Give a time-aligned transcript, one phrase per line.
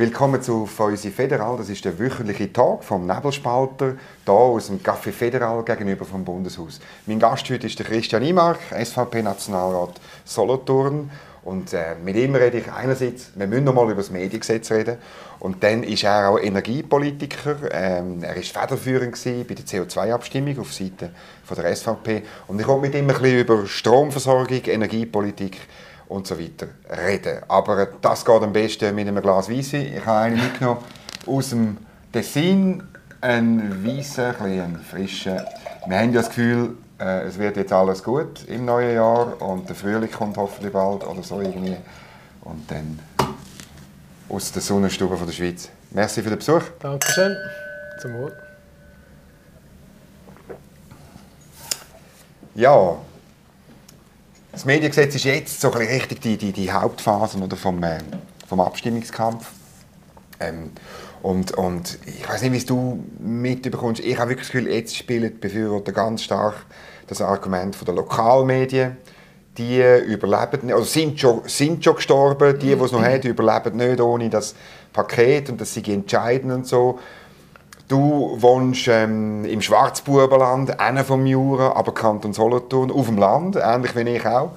[0.00, 1.58] Willkommen zu Feusi Federal.
[1.58, 6.80] Das ist der wöchentliche Tag vom Nebelspalter hier aus dem Café Federal gegenüber vom Bundeshaus.
[7.04, 11.10] Mein Gast heute ist der Christian Imark, SVP-Nationalrat Solothurn.
[11.44, 14.96] Und äh, mit ihm rede ich einerseits, wir müssen noch mal über das Mediengesetz reden.
[15.38, 17.70] Und dann ist er auch Energiepolitiker.
[17.70, 21.10] Ähm, er war federführend bei der CO2-Abstimmung auf Seite
[21.44, 22.22] von der SVP.
[22.46, 25.58] Und ich wollte mit ihm ein bisschen über Stromversorgung, Energiepolitik
[26.10, 26.66] und so weiter
[27.06, 27.38] reden.
[27.48, 29.76] Aber das geht am besten mit einem Glas Weisse.
[29.78, 30.80] Ich habe einen mitgenommen
[31.26, 31.76] aus dem
[32.12, 32.82] Tessin,
[33.20, 35.40] einen weißen, ein frischen.
[35.86, 39.68] Wir haben ja das Gefühl, äh, es wird jetzt alles gut im neuen Jahr und
[39.68, 41.76] der Frühling kommt hoffentlich bald oder so irgendwie.
[42.40, 42.98] Und dann
[44.28, 45.68] aus der Sonnenstube von der Schweiz.
[45.92, 46.62] Merci für den Besuch.
[46.80, 47.36] Dankeschön.
[48.00, 48.32] Zum Wohl.
[52.56, 52.96] Ja,
[54.60, 57.96] das Mediengesetz ist jetzt so ein richtig die, die, die Hauptphase oder vom, äh,
[58.46, 59.52] vom Abstimmungskampf.
[60.38, 60.72] Ähm,
[61.22, 64.04] und, und ich weiß nicht, wie du mitbekommst.
[64.04, 66.66] Ich habe wirklich das Gefühl, jetzt spielen die Befürworter ganz stark
[67.06, 68.98] das Argument von der Lokalmedien.
[69.56, 72.58] Die überleben, also sind schon, sind schon gestorben.
[72.58, 74.54] Die, die es noch haben, überleben nicht ohne das
[74.92, 76.98] Paket und das sind entscheidend und so.
[77.90, 83.96] Du wohnst ähm, im Schwarzbubenland, einer vom Jura, aber Kanton Solothurn, auf dem Land, ähnlich
[83.96, 84.52] wie ich auch.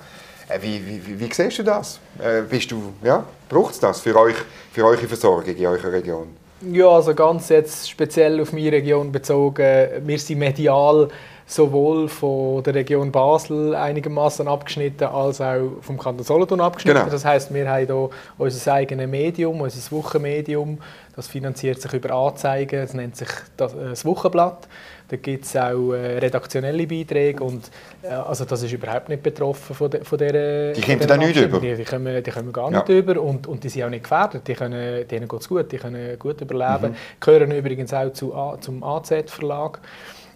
[0.47, 1.99] Äh, wie, wie, wie, siehst du das?
[2.19, 4.35] Äh, bist du, ja, braucht es das für, euch,
[4.71, 6.27] für eure Versorgung in eurer Region?
[6.61, 11.07] Ja, also ganz jetzt speziell auf meine Region bezogen, wir sind medial
[11.53, 16.99] sowohl von der Region Basel einigermaßen abgeschnitten als auch vom Kanton Solothurn abgeschnitten.
[16.99, 17.11] Genau.
[17.11, 20.79] Das heißt, wir haben hier unser eigenes Medium, unser Wochenmedium.
[21.15, 22.81] Das finanziert sich über Anzeigen.
[22.81, 24.67] Das nennt sich das, äh, das Wochenblatt.
[25.09, 27.69] Da gibt es auch äh, redaktionelle Beiträge und
[28.01, 31.39] äh, also das ist überhaupt nicht betroffen von, de, von dieser Die kommen da nicht
[31.39, 31.59] über?
[31.59, 32.95] Die, die, kommen, die kommen gar nicht ja.
[32.95, 34.47] über und, und die sind auch nicht gefährdet.
[34.47, 36.93] Die können, denen geht es gut, die können gut überleben.
[36.93, 37.19] Mhm.
[37.19, 39.81] Gehören übrigens auch zu, zum AZ-Verlag.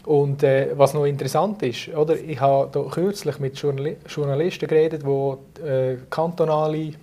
[0.06, 5.04] Und äh, was noch interessant ist, oder, ich habe da kürzlich mit Journal Journalisten geredet,
[5.04, 6.94] die äh, kantonale,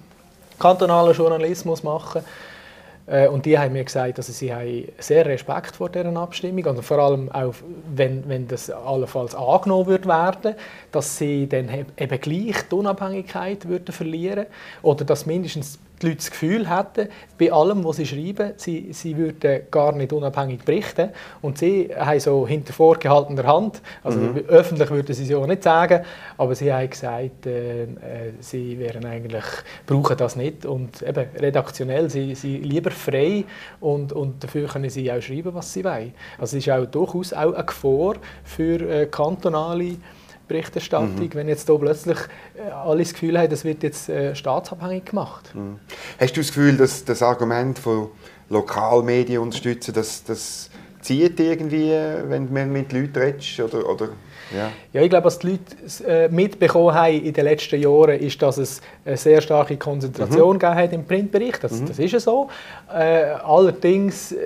[0.58, 2.22] kantonalen Journalismus machen.
[3.06, 6.82] Äh, und die haben mir gesagt, dass sie haben sehr Respekt vor dieser Abstimmung und
[6.82, 7.54] vor allem auch,
[7.94, 10.54] wenn, wenn das allenfalls angenommen wird werden,
[10.90, 14.46] dass sie dann eben gleich die Unabhängigkeit würden verlieren
[14.82, 19.16] oder dass mindestens die Leute das Gefühl hätten, bei allem, was sie schreiben, sie, sie
[19.16, 21.10] würden gar nicht unabhängig berichten.
[21.42, 24.36] Und sie haben so hinter vorgehaltener Hand, also mhm.
[24.48, 26.04] öffentlich würden sie es ja nicht sagen,
[26.36, 27.86] aber sie haben gesagt, äh, äh,
[28.40, 29.44] sie wären eigentlich,
[29.86, 30.66] brauchen das nicht.
[30.66, 33.44] Und eben redaktionell, sie sind lieber frei
[33.80, 36.14] und, und dafür können sie auch schreiben, was sie wollen.
[36.38, 39.96] Also es ist auch durchaus auch eine Gefahr für äh, kantonale
[40.48, 41.34] Berichterstattung, mhm.
[41.34, 42.18] wenn jetzt hier plötzlich
[42.54, 45.54] äh, alle das Gefühl haben, das wird jetzt äh, staatsabhängig gemacht.
[45.54, 45.78] Mhm.
[46.20, 48.08] Hast du das Gefühl, dass das Argument von
[48.50, 53.60] Lokalmedien unterstützen, dass das zieht irgendwie, wenn man mit Leuten redest?
[53.60, 54.08] Oder, oder
[54.54, 54.70] ja.
[54.92, 58.58] ja, ich glaube, was die Leute äh, mitbekommen haben in den letzten Jahren, ist, dass
[58.58, 60.58] es eine sehr starke Konzentration mhm.
[60.58, 61.64] gegeben hat im Printbericht.
[61.64, 61.86] Das, mhm.
[61.86, 62.48] das ist ja so.
[62.92, 64.36] Äh, allerdings, äh,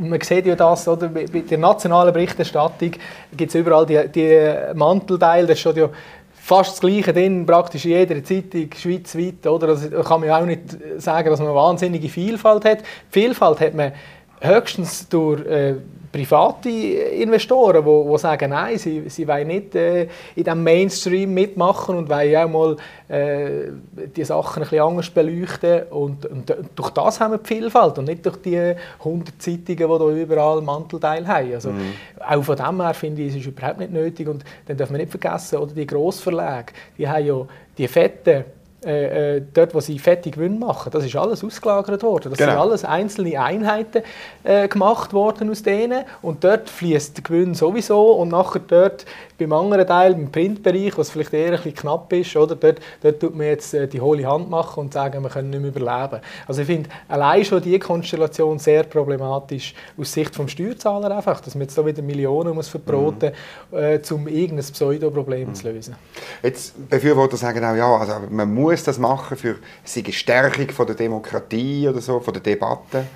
[0.00, 2.92] man sieht ja das, oder, bei der nationalen Berichterstattung
[3.36, 5.90] gibt es überall die, die Mantelteile, das steht ja
[6.32, 9.46] fast das Gleiche drin, praktisch in jeder Zeitung schweizweit.
[9.46, 9.68] Oder?
[9.68, 10.62] Also, kann man auch nicht
[10.98, 12.78] sagen, dass man eine wahnsinnige Vielfalt hat.
[12.80, 13.92] Die Vielfalt hat man
[14.40, 15.74] höchstens durch äh,
[16.12, 20.02] private Investoren, die, die sagen, nein, sie, sie wollen nicht äh,
[20.34, 22.76] in diesem Mainstream mitmachen und wollen auch mal
[23.08, 23.70] äh,
[24.16, 25.82] die Sachen ein bisschen anders beleuchten.
[25.90, 29.76] Und, und, durch das haben wir die Vielfalt und nicht durch die 100 Zeitungen, die
[29.76, 31.54] da überall Mantelteil haben.
[31.54, 31.92] Also, mhm.
[32.18, 34.28] Auch von dem her finde ich, es ist überhaupt nicht nötig.
[34.28, 37.46] Und dann darf man nicht vergessen, oder die Grossverlage, die haben ja
[37.78, 38.44] die fetten
[38.84, 42.30] äh, äh, dort, wo sie fette Gewinne machen, das ist alles ausgelagert worden.
[42.30, 42.52] Das genau.
[42.52, 44.02] sind alles einzelne Einheiten
[44.42, 49.04] äh, gemacht worden aus denen und dort fließt der Gewinn sowieso und nachher dort
[49.38, 53.20] beim anderen Teil, im Printbereich, was vielleicht eher ein bisschen knapp ist, oder, dort, dort
[53.20, 56.22] tut man jetzt äh, die hohle Hand machen und sagen, wir können nicht mehr überleben.
[56.46, 61.54] Also ich finde allein schon diese Konstellation sehr problematisch aus Sicht des Steuerzahler einfach, dass
[61.54, 63.32] man jetzt da wieder Millionen muss verbroten
[63.70, 63.78] mhm.
[63.78, 65.54] äh, um irgendein Pseudoproblem mhm.
[65.54, 65.96] zu lösen.
[66.42, 69.56] Jetzt Befürworter sagen auch, ja, also man muss muss das machen für
[69.96, 73.06] eine Stärkung von der Demokratie oder so, von der Debatte?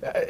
[0.00, 0.26] Äh,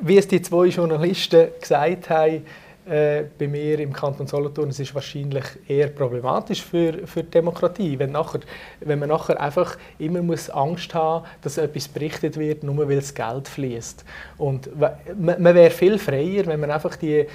[0.00, 2.46] wie es die zwei Journalisten gesagt haben,
[2.88, 7.98] äh, bei mir im Kanton Solothurn, es ist wahrscheinlich eher problematisch für, für die Demokratie,
[7.98, 8.40] wenn, nachher,
[8.80, 13.12] wenn man nachher einfach immer muss Angst haben dass etwas berichtet wird, nur weil das
[13.12, 14.04] Geld fließt.
[14.38, 17.26] Und man, man wäre viel freier, wenn man einfach die, äh,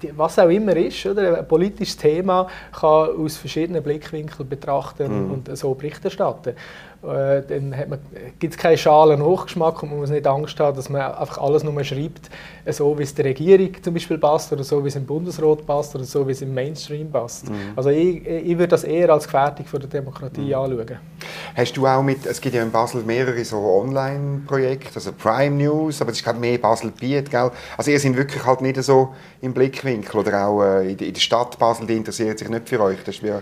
[0.00, 5.32] die, was auch immer ist, oder, ein politisches Thema kann aus verschiedenen Blickwinkeln betrachten mhm.
[5.32, 6.54] und so Bericht erstatten.
[7.02, 7.74] Äh, dann
[8.38, 11.64] gibt es keinen schalen Hochgeschmack und man muss nicht Angst haben, dass man einfach alles
[11.64, 12.30] nur schreibt,
[12.68, 15.96] so wie es der Regierung zum Beispiel passt oder so wie es im Bundesrat passt
[15.96, 17.50] oder so wie es im Mainstream passt.
[17.50, 17.72] Mhm.
[17.74, 20.54] Also ich, ich würde das eher als Gefährdung von der Demokratie mhm.
[20.54, 20.98] anschauen.
[21.56, 26.00] Hast du auch mit, es gibt ja in Basel mehrere so Online-Projekte, also Prime News,
[26.00, 27.50] aber es ist glaube mehr Basel-Biet, gell?
[27.76, 31.58] Also ihr seid wirklich halt nicht so im Blickwinkel oder auch äh, in der Stadt
[31.58, 33.32] Basel, die interessiert sich nicht für euch, das ist wie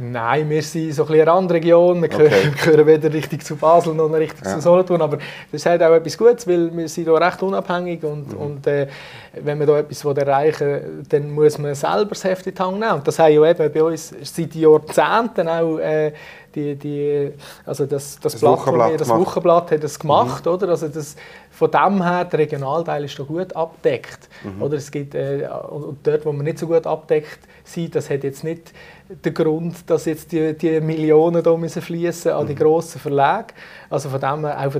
[0.00, 2.00] Nein, wir sind so ein bisschen eine Randregion.
[2.00, 2.28] Wir, okay.
[2.28, 4.54] gehören, gehören weder richtig zu Basel noch richtig ja.
[4.54, 5.02] zu Solothurn.
[5.02, 5.18] Aber
[5.50, 8.38] das hat auch etwas Gutes, weil wir sind hier recht unabhängig und, mhm.
[8.38, 8.86] und äh,
[9.32, 12.78] wenn wir da etwas erreichen will, dann muss man selber das Heft in die Hand
[12.78, 12.92] nehmen.
[12.92, 16.12] Und das haben ja eben bei uns seit Jahrzehnten auch äh,
[16.54, 17.32] die, die,
[17.66, 20.52] also das, das, das Blatt, Wochenblatt, wir, das Wochenblatt hat das gemacht, mhm.
[20.52, 20.68] oder?
[20.70, 21.16] Also das,
[21.50, 24.28] von dem her, der Regionalteil ist da gut abdeckt.
[24.44, 24.62] Mhm.
[24.62, 28.24] Oder es gibt, äh, und dort, wo man nicht so gut abdeckt sind, das hat
[28.24, 28.72] jetzt nicht
[29.08, 32.58] den Grund, dass jetzt die, die Millionen da müssen fließen an die mhm.
[32.58, 33.54] grossen Verlage.
[33.88, 34.74] Also von dem auch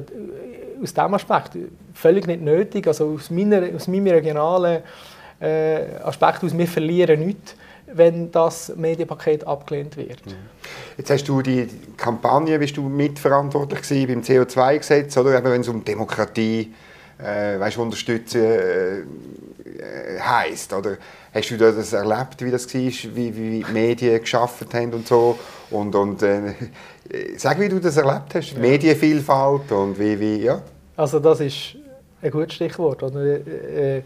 [0.82, 1.56] aus diesem Aspekt
[1.94, 2.86] völlig nicht nötig.
[2.86, 4.82] Also aus, meiner, aus meinem regionalen
[5.40, 7.54] äh, Aspekt aus, wir verlieren nichts
[7.92, 10.24] wenn das Medienpaket abgelehnt wird.
[10.26, 10.32] Mhm.
[10.96, 15.84] Jetzt hast du die Kampagne, bist du mitverantwortlich gewesen beim CO2-Gesetz, oder wenn es um
[15.84, 16.74] Demokratie,
[17.18, 20.96] äh, weißt, unterstützen äh, heißt, oder
[21.32, 25.38] hast du das erlebt, wie das war, wie, wie die Medien geschaffen haben und so
[25.70, 26.54] und, und äh,
[27.36, 28.58] sag, wie du das erlebt hast, ja.
[28.58, 30.60] Medienvielfalt und wie, wie ja.
[30.96, 31.76] Also das ist
[32.22, 33.02] ein gutes Stichwort.
[33.02, 33.24] Oder?
[33.24, 34.02] Äh,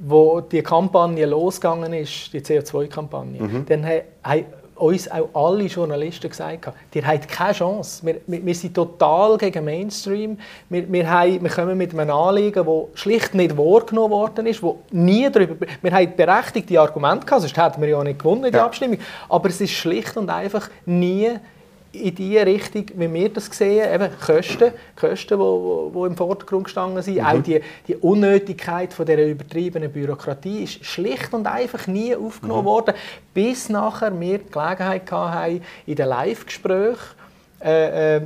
[0.00, 3.66] wo die Kampagne losgegangen ist, die CO2-Kampagne, mhm.
[3.66, 4.44] dann haben
[4.76, 8.04] uns auch alle Journalisten gesagt, ihr habt keine Chance.
[8.04, 10.38] Wir, wir, wir sind total gegen Mainstream.
[10.68, 14.80] Wir, wir, haben, wir kommen mit einem Anliegen, das schlicht nicht wahrgenommen worden ist, wo
[14.90, 15.66] nie darüber...
[15.80, 18.66] Wir haben berechtigte Argumente gehabt, sonst hätten wir ja nicht gewonnen der ja.
[18.66, 18.98] Abstimmung.
[19.28, 21.30] Aber es ist schlicht und einfach nie
[21.94, 27.02] in die Richtung, wie wir das sehen, eben Kosten, Kosten, die, die im Vordergrund gestanden
[27.02, 27.16] sind.
[27.16, 27.24] Mhm.
[27.24, 32.66] Auch die, die Unnötigkeit von dieser übertriebenen Bürokratie ist schlicht und einfach nie aufgenommen mhm.
[32.66, 32.94] worden,
[33.32, 37.23] bis nachher wir die Gelegenheit hatten, in den Live-Gesprächen
[37.64, 38.20] äh, äh,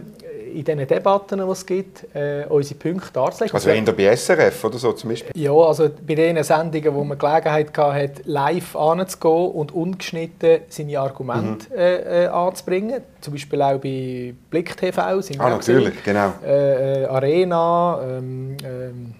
[0.52, 3.55] in diesen Debatten, die es gibt, äh, unsere Punkte darzulegen.
[3.55, 5.31] Also in der bei SRF oder so zum Beispiel?
[5.37, 11.67] Ja, also bei den Sendungen, wo man Gelegenheit hatte, live anzugehen und ungeschnitten seine Argumente
[11.70, 11.79] mhm.
[11.79, 13.02] äh, äh, anzubringen.
[13.20, 15.00] Zum Beispiel auch bei Blick TV.
[15.02, 16.32] Ah, natürlich, genau.
[16.44, 19.14] Äh, Arena, ähm, ähm,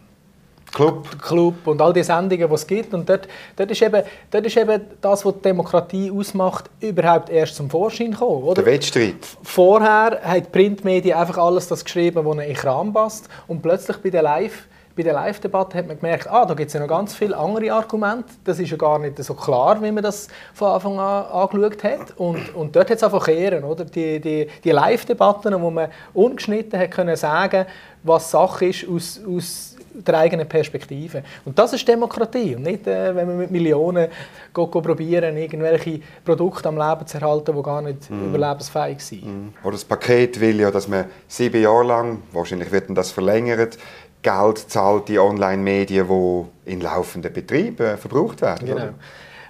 [0.73, 1.23] Club.
[1.23, 2.95] Club und all die Sendungen, die es gibt.
[2.95, 7.57] Und dort, dort, ist eben, dort ist eben das, was die Demokratie ausmacht, überhaupt erst
[7.57, 8.43] zum Vorschein gekommen.
[8.43, 8.63] Oder?
[8.63, 9.27] Der Wettstreit.
[9.43, 13.29] Vorher hat die Printmedien einfach alles das geschrieben, was in den Kram passt.
[13.47, 14.67] Und plötzlich bei der Live-
[14.99, 17.73] bei der Live-Debatte hat man gemerkt, ah, da gibt es ja noch ganz viele andere
[17.73, 18.35] Argumente.
[18.43, 22.17] Das ist ja gar nicht so klar, wie man das von Anfang an angeschaut hat.
[22.17, 23.85] Und, und dort hat es einfach kehren, oder?
[23.85, 27.67] Die, die, die Live-Debatten, wo man ungeschnitten hat können sagen,
[28.03, 29.68] was Sache ist aus, aus
[30.07, 31.23] der eigenen Perspektive.
[31.45, 34.09] Und das ist Demokratie und nicht, äh, wenn wir mit Millionen
[34.53, 38.27] go, go probieren, irgendwelche Produkte am Leben zu erhalten, die gar nicht mm.
[38.27, 39.25] überlebensfähig sind.
[39.25, 39.55] Mm.
[39.63, 43.79] Oder das Paket will ja, dass man sieben Jahre lang, wahrscheinlich wird das verlängert,
[44.23, 48.67] Geld zahlt die Online-Medien, die in laufenden Betrieben verbraucht werden.
[48.67, 48.77] Genau.
[48.77, 48.95] Oder?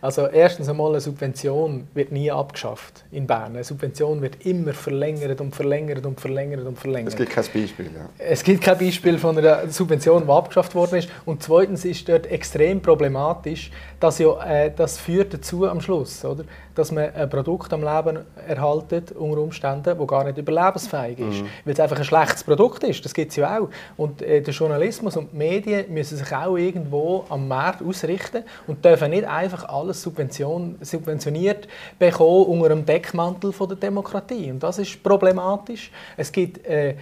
[0.00, 3.54] Also erstens einmal, eine Subvention wird nie abgeschafft in Bern.
[3.54, 7.12] Eine Subvention wird immer verlängert und verlängert und verlängert und verlängert.
[7.12, 8.08] Es gibt kein Beispiel, ja.
[8.18, 11.08] Es gibt kein Beispiel von einer Subvention, die abgeschafft worden ist.
[11.24, 13.70] Und zweitens ist dort extrem problematisch,
[14.00, 16.44] dass ja, äh, das führt dazu am Schluss, oder?
[16.78, 21.42] dass man ein Produkt am Leben erhaltet unter Umständen, das gar nicht überlebensfähig ist.
[21.42, 21.48] Mhm.
[21.64, 23.68] Weil es einfach ein schlechtes Produkt ist, das gibt es ja auch.
[23.96, 28.84] Und äh, der Journalismus und die Medien müssen sich auch irgendwo am Markt ausrichten und
[28.84, 31.68] dürfen nicht einfach alles subvention subventioniert
[31.98, 34.50] bekommen unter dem Deckmantel von der Demokratie.
[34.50, 35.90] Und das ist problematisch.
[36.16, 36.94] Es gibt äh, äh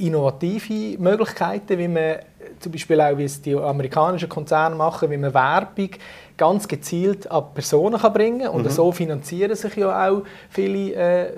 [0.00, 2.16] innovative Möglichkeiten, wie man
[2.62, 5.90] zum Beispiel auch, wie es die amerikanischen Konzerne machen, wie man Werbung
[6.36, 8.48] ganz gezielt an Personen kann bringen kann.
[8.48, 8.70] Und mhm.
[8.70, 11.32] so finanzieren sich ja auch viele, äh,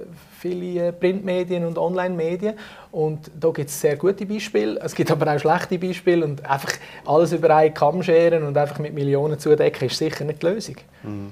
[0.44, 2.54] viele Printmedien und Online-Medien.
[2.92, 4.78] Und da gibt es sehr gute Beispiele.
[4.80, 6.24] Es gibt aber auch schlechte Beispiele.
[6.24, 6.74] Und einfach
[7.06, 10.76] alles über einen Kamm scheren und einfach mit Millionen zudecken, ist sicher nicht die Lösung.
[11.02, 11.30] Mhm.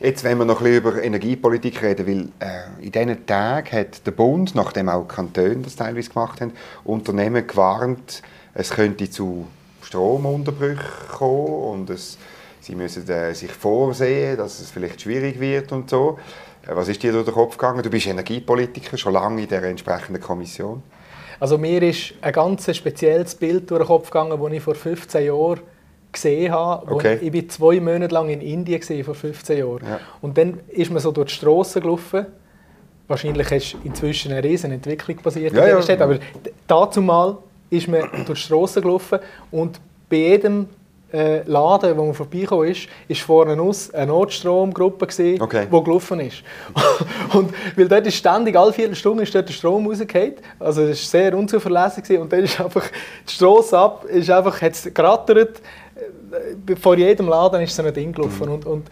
[0.00, 4.06] Jetzt, wenn wir noch ein bisschen über Energiepolitik reden, weil äh, in diesen Tagen hat
[4.06, 6.52] der Bund, nachdem auch Kantone das teilweise gemacht haben,
[6.84, 8.22] Unternehmen gewarnt,
[8.54, 9.48] es könnte zu
[9.82, 12.18] Stromunterbrüchen kommen und es,
[12.68, 16.18] sie müssen äh, sich vorsehen, dass es vielleicht schwierig wird und so.
[16.66, 17.82] Äh, was ist dir durch den Kopf gegangen?
[17.82, 20.82] Du bist Energiepolitiker, schon lange in der entsprechenden Kommission.
[21.40, 25.24] Also mir ist ein ganz spezielles Bild durch den Kopf gegangen, das ich vor 15
[25.24, 25.60] Jahren
[26.12, 26.92] gesehen habe.
[26.92, 27.18] Okay.
[27.22, 29.80] Ich war zwei Monate lang in Indien, vor 15 Jahren.
[29.84, 30.00] Ja.
[30.20, 32.26] Und dann ist man so durch die Straßen gelaufen
[33.06, 35.82] wahrscheinlich ist inzwischen eine riesen Entwicklung passiert Ja, in dieser ja.
[35.82, 36.18] Stadt, aber
[36.66, 37.38] dazu mal
[37.70, 39.18] ist man durch die Strassen gelaufen
[39.50, 40.68] und bei jedem
[41.10, 45.66] Laden, wo man vorbeigekommen ist, ist vorne aus eine Notstromgruppe gewesen, Okay.
[45.72, 46.42] die gelaufen ist.
[47.32, 50.34] und weil dort ist ständig, alle vier Stunden ist dort der Strom rausgefallen.
[50.58, 52.22] Also es war sehr unzuverlässig gewesen.
[52.22, 52.84] und dann ist einfach
[53.26, 55.62] die Strasse ab, ist einfach, hat es gerattert.
[56.68, 58.46] Äh, Vor jedem Laden ist so ein Ding gelaufen.
[58.48, 58.88] Und, und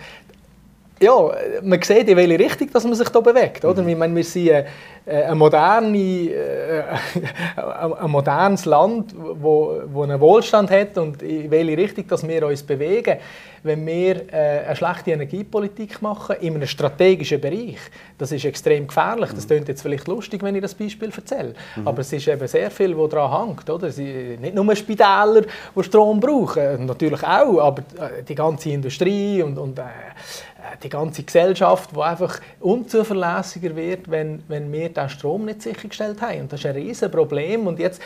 [1.03, 1.15] ja,
[1.63, 3.63] man sieht, in welche Richtung dass man sich da bewegt.
[3.65, 3.87] Oder?
[3.87, 4.65] Ich meine, wir sind äh,
[5.07, 6.83] ein, moderne, äh,
[7.57, 12.63] ein, modernes Land, wo, wo einen Wohlstand hat und in welche Richtung dass wir uns
[12.63, 13.19] bewegen.
[13.63, 17.79] Wenn wir äh, eine schlechte Energiepolitik machen, in einem strategischen Bereich,
[18.19, 19.31] das ist extrem gefährlich.
[19.33, 21.55] Das klingt jetzt vielleicht lustig, wenn ich das Beispiel erzähle.
[21.85, 23.69] Aber es ist eben sehr viel, was daran hängt.
[23.69, 23.89] Oder?
[23.89, 25.43] Nicht nur Spitäler,
[25.75, 29.83] die Strom brauchen, natürlich auch, aber äh, die ganze Industrie und, und äh,
[30.83, 36.43] die ganze Gesellschaft, die einfach unzuverlässiger wird, wenn, wenn wir den Strom nicht sichergestellt haben.
[36.43, 37.67] Und das ist ein riesen Problem.
[37.67, 38.00] Und jetzt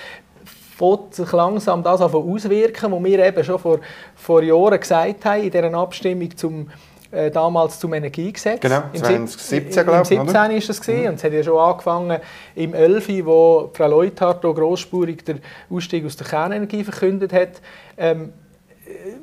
[0.76, 3.80] fängt sich langsam das an auswirken, was wir eben schon vor,
[4.14, 6.68] vor Jahren gesagt haben in dieser Abstimmung zum
[7.12, 8.60] äh, damals zum Energiegesetz.
[8.60, 10.50] Genau, Im 2017, Im glaube ich, 17 oder?
[10.52, 11.08] ist das gewesen.
[11.08, 12.20] und es hat ja schon angefangen
[12.54, 17.60] im 11, wo Frau Leuthardt auch grossspurig den Ausstieg aus der Kernenergie verkündet hat.
[17.96, 18.32] Ähm,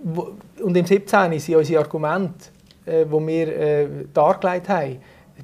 [0.04, 2.50] wo- und im 17 sind unsere Argumente,
[2.86, 4.98] äh, die wir äh, dargelegt haben,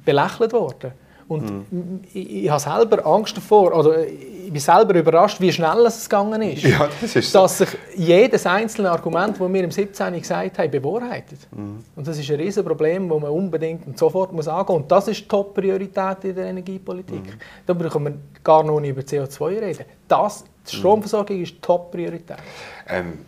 [0.04, 0.92] belächelt worden.
[1.28, 2.00] Und Mhm.
[2.12, 6.42] ich, ich habe selber Angst davor, oder ich bin selber überrascht, wie schnell es gegangen
[6.42, 6.62] ist.
[6.64, 7.40] Ja, das ist so.
[7.40, 10.20] Dass sich jedes einzelne Argument, das wir im 17.
[10.20, 11.38] gesagt haben, bewahrheitet.
[11.50, 11.78] Mhm.
[11.96, 14.82] Und das ist ein riesen Problem, das man unbedingt und sofort muss angehen muss.
[14.82, 17.24] Und das ist die Top-Priorität in der Energiepolitik.
[17.24, 17.38] Mhm.
[17.66, 18.12] Da brauchen wir
[18.42, 19.84] gar noch nicht über CO2 reden.
[20.06, 20.78] Das, die Mhm.
[20.80, 22.36] Stromversorgung ist die Top-Priorität.
[22.88, 23.18] Ähm,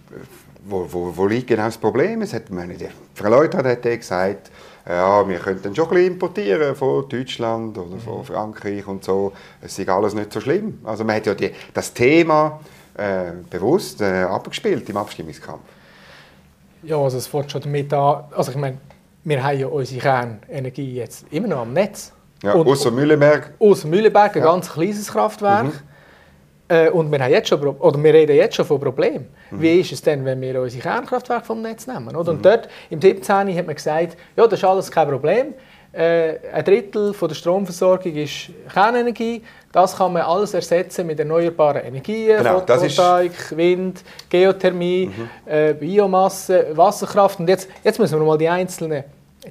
[0.68, 2.22] wo, wo, wo liegt genau das Problem?
[2.22, 4.50] Es hat, meine, die Frau Leuthardt hat gesagt,
[4.88, 9.32] ja, wir könnten schon ein bisschen importieren von Deutschland oder von Frankreich und so.
[9.60, 10.78] Es ist alles nicht so schlimm.
[10.84, 12.60] Also man hat ja die, das Thema
[12.94, 15.62] äh, bewusst äh, abgespielt im Abstimmungskampf.
[16.82, 18.78] Ja, also es fängt schon damit an, also ich meine,
[19.24, 22.12] wir haben ja unsere Kernenergie jetzt immer noch am Netz.
[22.44, 23.54] Ja, außer Mühlenberg.
[23.58, 24.52] Aus Mühleberg, ein Ja.
[24.52, 25.82] ganz kleines Kraftwerk.
[26.68, 29.28] Äh, und wir, haben jetzt schon, oder wir reden jetzt schon von Problemen.
[29.52, 32.14] Wie ist es denn, wenn wir unsere Kernkraftwerke vom Netz nehmen?
[32.16, 32.32] Oder?
[32.32, 33.56] Und dort, im 17.
[33.56, 35.54] hat man gesagt, ja, das ist alles kein Problem.
[35.92, 39.42] Äh, ein Drittel von der Stromversorgung ist Kernenergie.
[39.72, 45.10] Das kann man alles ersetzen mit erneuerbaren Energien, Genau, das ist- Photovoltaik, Wind, Geothermie,
[45.46, 47.38] äh, Biomasse, Wasserkraft.
[47.40, 49.04] Und jetzt, jetzt müssen wir mal die einzelnen,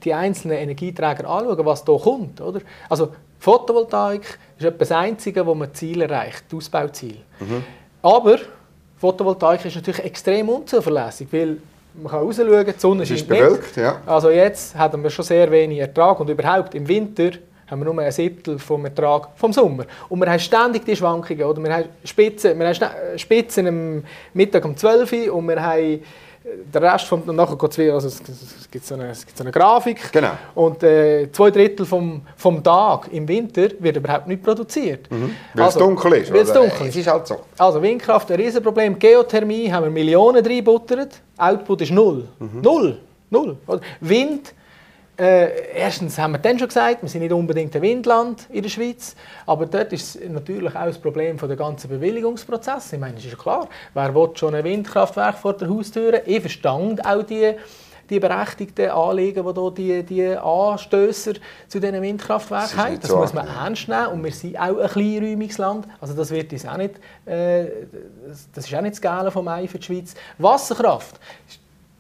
[0.04, 2.42] die einzelnen Energieträger anschauen, was hier kommt.
[2.42, 2.60] Oder?
[2.90, 3.10] Also
[3.46, 7.18] Photovoltaik ist das Einzige, wo man Ziel erreicht, das Ausbauziel.
[8.02, 8.40] Aber
[8.98, 11.58] Photovoltaik ist natürlich extrem unzuverlässig, weil
[11.94, 14.02] man kann rausschauen, die Sonne ist scheint bewölkt, ja.
[14.08, 17.38] Also jetzt haben wir schon sehr wenig Ertrag und überhaupt im Winter
[17.70, 19.86] haben wir nur ein Siebtel vom Ertrag vom Sommer.
[20.10, 21.44] Und wir haben ständig die Schwankungen.
[21.44, 21.64] Oder?
[21.64, 26.02] Wir haben Spitzen, wir haben Spitzen am Mittag um 12 Uhr und wir haben
[26.46, 29.44] den Rest vom, und nachher wieder, also es, es, gibt so eine, es gibt so
[29.44, 30.12] eine Grafik.
[30.12, 30.32] Genau.
[30.54, 35.08] Und äh, zwei Drittel vom, vom Tag im Winter wird überhaupt nicht produziert.
[35.54, 36.32] Weil es dunkel ist.
[36.32, 36.98] Weil es dunkel Es ist.
[36.98, 37.40] ist halt so.
[37.58, 39.00] Also Windkraft ein Riesenproblem.
[39.00, 41.22] Geothermie haben wir Millionen reinbuttert.
[41.38, 42.28] Output ist null.
[42.62, 43.00] Null.
[43.30, 43.58] Null.
[43.66, 43.82] Oder?
[44.02, 44.54] Wind.
[45.18, 48.70] Äh, erstens haben wir dann schon gesagt, wir sind nicht unbedingt ein Windland in der
[48.70, 52.92] Schweiz, aber dort ist natürlich auch das Problem von der ganzen Bewilligungsprozess.
[52.92, 56.22] Ich meine, es ist ja klar, wer will schon ein Windkraftwerk vor der Haustür?
[56.28, 57.54] Ich verstand auch die,
[58.10, 59.46] die berechtigten Anliegen,
[59.76, 61.34] die hier die, die Anstößer
[61.70, 63.00] zu diesen Windkraftwerken haben.
[63.00, 65.88] Das muss man ernst nehmen und wir sind auch ein kleinräumiges Land.
[66.02, 66.96] Also das wird uns auch nicht,
[67.26, 67.66] äh,
[68.28, 70.14] das- das ist auch nicht das Gale vom Ei für die Schweiz.
[70.38, 71.20] Wasserkraft,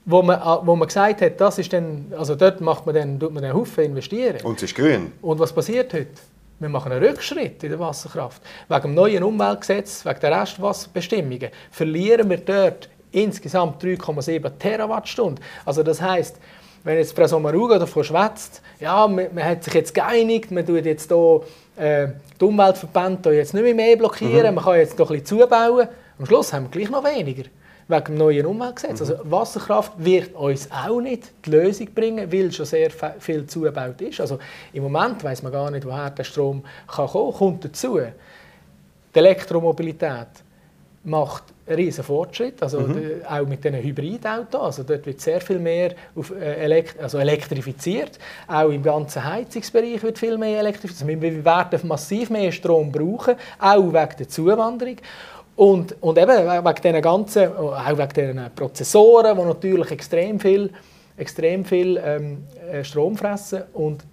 [0.05, 3.33] wo man, wo man gesagt hat, das ist dann, also dort macht man dann, tut
[3.33, 4.37] man einen Haufen investieren.
[4.43, 5.11] Und es ist grün.
[5.21, 6.07] Und was passiert heute?
[6.59, 8.41] Wir machen einen Rückschritt in der Wasserkraft.
[8.69, 15.43] Wegen dem neuen Umweltgesetz, wegen der Restwasserbestimmungen, verlieren wir dort insgesamt 3,7 Terawattstunden.
[15.65, 16.37] Also das heißt,
[16.83, 20.85] wenn jetzt Frau Sommaruga davon schwätzt, ja, man, man hat sich jetzt geeinigt, man tut
[20.85, 21.41] jetzt hier,
[21.77, 22.07] äh,
[22.39, 25.87] die Umweltverbände hier jetzt nicht mehr, mehr blockieren, man kann jetzt noch ein bisschen zubauen.
[26.19, 27.43] Am Schluss haben wir gleich noch weniger
[27.87, 29.01] wegen dem neuen Umweltgesetz.
[29.01, 32.89] Also Wasserkraft wird uns auch nicht die Lösung bringen, weil schon sehr
[33.19, 34.19] viel zugebaut ist.
[34.21, 34.39] Also
[34.73, 37.99] im Moment weiß man gar nicht, woher der Strom kann kommen kommt dazu.
[39.13, 40.27] Die Elektromobilität
[41.03, 44.61] macht einen riesen Fortschritt, also de- auch mit diesen Hybridautos.
[44.61, 48.17] Also dort wird sehr viel mehr auf, äh, elekt also elektrifiziert.
[48.47, 51.07] Auch im ganzen Heizungsbereich wird viel mehr elektrifiziert.
[51.09, 54.97] Also wir werden massiv mehr Strom brauchen, auch wegen der Zuwanderung.
[55.55, 60.69] Und, und eben wegen diesen ganzen, auch wegen diesen Prozessoren, die natürlich extrem viel,
[61.17, 63.63] extrem viel ähm, äh, Strom fressen.
[63.73, 64.03] Und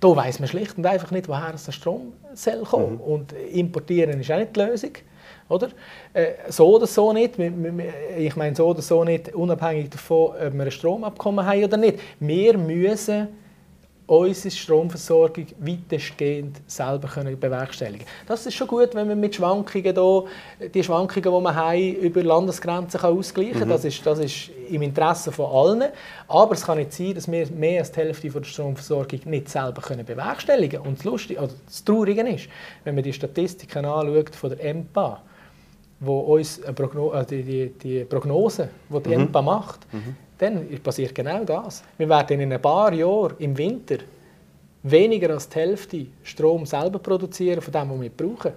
[0.00, 2.94] da weiß man schlicht und einfach nicht, woher der Strom soll kommen.
[2.94, 3.00] Mhm.
[3.00, 4.92] Und importieren ist auch nicht die Lösung.
[5.48, 5.68] Oder?
[6.12, 7.34] Äh, so oder so nicht.
[8.18, 12.00] Ich meine, so oder so nicht, unabhängig davon, ob wir ein Stromabkommen haben oder nicht.
[12.18, 13.28] Wir müssen
[14.08, 20.24] unsere Stromversorgung weitestgehend selber können bewerkstelligen Das ist schon gut, wenn man mit Schwankungen da,
[20.72, 23.68] die Schwankungen, die wir haben, über Landesgrenzen kann ausgleichen kann.
[23.68, 23.72] Mhm.
[23.72, 25.90] Das, ist, das ist im Interesse von allen.
[26.26, 29.82] Aber es kann nicht sein, dass wir mehr als die Hälfte der Stromversorgung nicht selber
[29.82, 30.88] können bewerkstelligen können.
[30.88, 32.48] Und das, Lustige, oder das Traurige ist,
[32.84, 35.20] wenn man die Statistiken anschaut von der EMPA,
[36.00, 39.22] wo uns Progno also die, die, die Prognose, die die mhm.
[39.24, 41.82] EMPA macht, mhm dann passiert genau das.
[41.96, 43.98] Wir werden in ein paar Jahren im Winter
[44.82, 48.52] weniger als die Hälfte Strom selber produzieren von dem, was wir brauchen.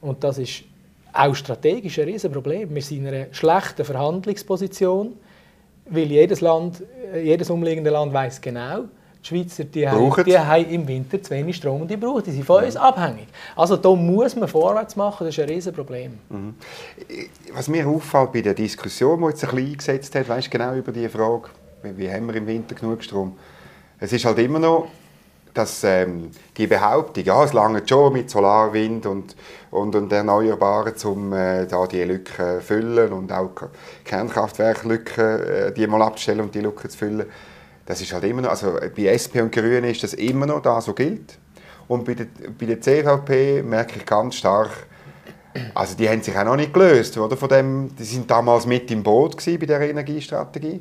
[0.00, 0.64] Und das ist
[1.12, 2.74] auch strategisch ein Riesenproblem.
[2.74, 5.14] Wir sind in einer schlechten Verhandlungsposition,
[5.88, 6.82] weil jedes, Land,
[7.14, 8.84] jedes umliegende Land weiß genau,
[9.26, 12.32] die Schweizer die haben, die haben im Winter zu wenig Strom und die brauchen, die
[12.32, 13.26] sind von uns abhängig.
[13.54, 16.18] Also da muss man vorwärts machen, das ist ein Riesenproblem.
[16.28, 16.54] Mhm.
[17.52, 20.92] Was mir auffällt bei der Diskussion, die jetzt ein bisschen eingesetzt hat, weißt genau über
[20.92, 21.48] die Frage,
[21.82, 23.36] wie, haben wir im Winter genug Strom?
[23.98, 24.88] Es ist halt immer noch
[25.56, 29.34] dass ähm, die Behauptung, ja, es lange schon mit Solar, Wind und,
[29.70, 33.52] und, und Erneuerbaren, um äh, da die Lücken zu füllen und auch
[34.04, 37.26] Kernkraftwerklücken, äh, die mal abzustellen und die Lücken zu füllen,
[37.86, 40.80] das ist halt immer noch, also bei SP und Grünen ist das immer noch da,
[40.80, 41.38] so gilt.
[41.88, 42.26] Und bei der,
[42.58, 44.70] bei der CVP merke ich ganz stark,
[45.72, 47.36] also die haben sich auch noch nicht gelöst, oder?
[47.36, 50.80] Von dem, die sind damals mit im Boot gewesen bei der Energiestrategie.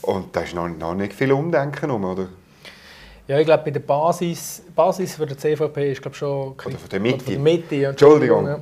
[0.00, 2.28] Und da ist noch, noch nicht viel Umdenken um, oder?
[3.28, 6.54] Ja, ich glaube, bei der Basis, Basis für die CVP ist glaube schon...
[6.54, 7.24] Oder von der Mitte.
[7.24, 8.46] Von der Mitte Entschuldigung.
[8.46, 8.58] Ja.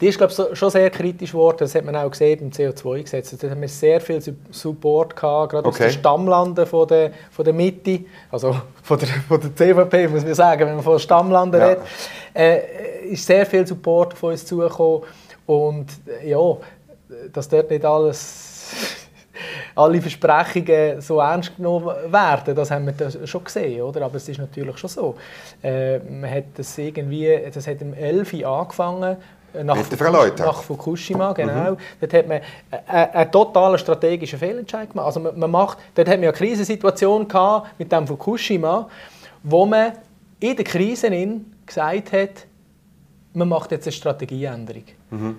[0.00, 1.58] Die ist glaube ich, schon sehr kritisch geworden.
[1.60, 3.36] Das hat man auch gesehen beim CO2-Gesetz.
[3.36, 5.84] Da haben wir sehr viel Support gehabt, gerade okay.
[5.84, 10.24] aus den Stammlanden von der, von der Mitte, also von der, von der CVP muss
[10.24, 11.66] man sagen, wenn man von Stammlanden ja.
[11.66, 11.84] redet,
[12.34, 15.02] äh, ist sehr viel Support von uns zugekommen
[15.46, 15.86] und
[16.22, 16.56] äh, ja,
[17.32, 18.48] dass dort nicht alles
[19.74, 24.02] alle Versprechungen so ernst genommen werden, das haben wir schon gesehen, oder?
[24.02, 25.16] Aber es ist natürlich schon so.
[25.62, 29.16] Äh, man hat das irgendwie, das hat im 11 angefangen
[29.62, 29.76] nach,
[30.38, 31.72] nach Fukushima, genau.
[31.72, 31.76] Mhm.
[32.00, 32.40] Dort hat man
[32.86, 35.06] einen, einen totalen strategischen Fehlentscheid gemacht.
[35.06, 38.88] Also man, man macht, dort hat man eine Krisensituation gehabt mit dem Fukushima,
[39.42, 39.92] wo man
[40.38, 41.10] in der Krise
[41.66, 42.46] gesagt hat,
[43.32, 44.84] man macht jetzt eine Strategieänderung.
[45.10, 45.36] Mhm.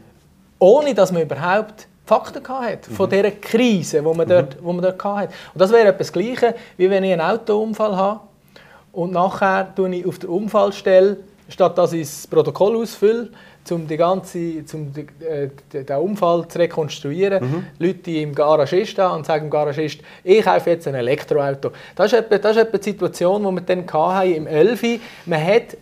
[0.59, 3.11] Ohne dass man überhaupt Fakten hatte von mhm.
[3.11, 4.29] dieser Krise, die man mhm.
[4.29, 5.33] dort, wo man dort hatte.
[5.53, 8.19] Und das wäre etwas Gleiches, wie wenn ich einen Autounfall habe
[8.91, 13.29] und nachher tue ich auf der Unfallstelle, statt dass ich das Protokoll ausfülle,
[13.69, 17.43] um die ganze, zum äh, den Unfall zu rekonstruieren.
[17.43, 17.65] Mhm.
[17.79, 21.71] Leute im Garagist an und sagen dem Garagist, ich kaufe jetzt ein Elektroauto.
[21.95, 24.99] Das ist etwa, das ist etwa die Situation, die wir dann hatten im 11.
[25.25, 25.77] Man hat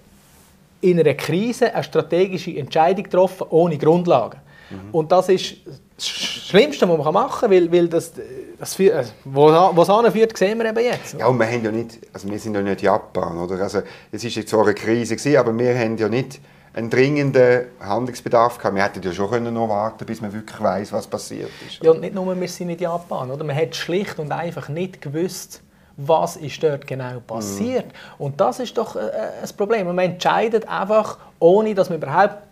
[0.81, 4.39] in einer Krise eine strategische Entscheidung getroffen, ohne Grundlagen.
[4.69, 4.89] Mhm.
[4.91, 5.55] Und das ist
[5.95, 8.13] das Schlimmste, was man machen kann, weil, weil das,
[8.57, 11.17] das, äh, es anführt, sehen wir eben jetzt.
[11.17, 13.37] Ja, und wir, haben ja nicht, also wir sind ja nicht Japan.
[13.37, 13.61] Oder?
[13.61, 16.39] Also, es war zwar eine Krise, gewesen, aber wir haben ja nicht
[16.73, 18.75] einen dringenden Handlungsbedarf gehabt.
[18.75, 21.83] Wir hätten ja schon können noch warten bis man wirklich weiß, was passiert ist.
[21.83, 23.31] Ja, und nicht nur, wir sind nicht Japan.
[23.31, 23.43] Oder?
[23.43, 25.61] Man hat schlicht und einfach nicht gewusst,
[25.97, 27.87] was ist dort genau passiert.
[27.87, 27.91] Mhm.
[28.25, 29.87] Und das ist doch äh, äh ein Problem.
[29.87, 32.49] Man entscheidet einfach, ohne dass man überhaupt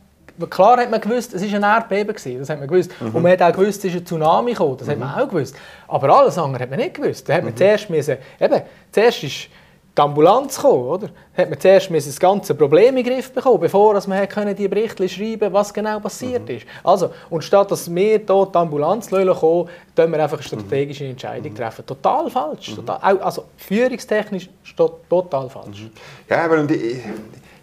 [0.51, 2.91] Klar hat man gewusst, es war ein Erdbeben, das hat man gewusst.
[3.01, 3.15] Mhm.
[3.15, 4.91] Und man hat auch gewusst, es ist ein Tsunami gekommen, das mhm.
[4.91, 5.21] hat man mhm.
[5.21, 5.56] auch gewusst.
[5.88, 7.27] Aber alles andere hat man nicht gewusst.
[7.27, 7.58] Da hat man mhm.
[7.58, 9.49] zuerst müssen, eben, zuerst ist
[9.97, 11.10] die Ambulanz gekommen, oder?
[11.38, 15.07] hat man zuerst das ganze Problem in den Griff bekommen, bevor man können die Berichte
[15.07, 16.55] schreiben was genau passiert mhm.
[16.55, 16.65] ist.
[16.83, 21.12] Also, und statt dass wir hier die Ambulanz kommen, treffen wir einfach eine strategische mhm.
[21.12, 21.53] Entscheidung.
[21.53, 21.86] treffen.
[21.86, 22.75] Total falsch.
[22.75, 25.88] Total, also führungstechnisch total falsch.
[26.29, 27.05] Ja, aber und ich, ich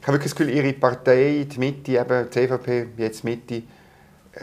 [0.03, 3.63] habe wirklich das Gefühl, Ihre Partei, die Mitte, eben die CVP, jetzt Mitte, äh,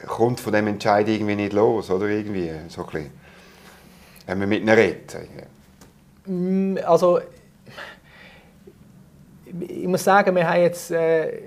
[0.07, 2.07] kommt von dem Entscheid irgendwie nicht los, oder?
[2.07, 3.11] Irgendwie, so ein bisschen.
[4.25, 5.17] Wenn man mit ihnen redet.
[6.25, 7.19] Mm, also,
[9.59, 11.39] ich muss sagen, wir haben jetzt äh,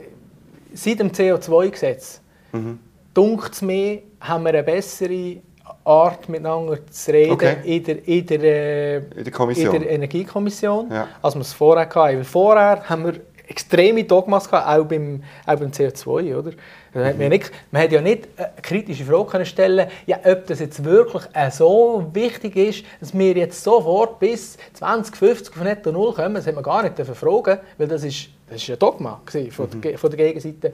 [0.73, 2.21] seit dem CO2-Gesetz,
[2.53, 2.79] mhm.
[3.13, 5.39] dunkt mir, haben wir eine bessere
[5.85, 7.57] Art miteinander zu reden okay.
[7.65, 11.09] in, der, in, der, äh, in, der in, der, Energiekommission, ja.
[11.21, 12.25] als wir es vorher hatten.
[12.25, 16.53] vorher haben wir extreme Dogmas gehabt, auch beim, auch beim CO2, oder?
[16.95, 17.19] Also mhm.
[17.19, 20.85] man, nicht, man hat ja nicht eine kritische Frage können stellen ja, ob das jetzt
[20.85, 26.35] wirklich so wichtig ist, dass wir jetzt sofort bis 2050 auf Netto Null kommen.
[26.35, 29.81] Das hat man gar nicht fragen weil das ist, das ist ein Dogma von, mhm.
[29.81, 30.73] der, von der Gegenseite.